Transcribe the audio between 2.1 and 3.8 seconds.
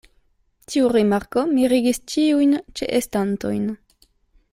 ĉiujn ĉeestantojn.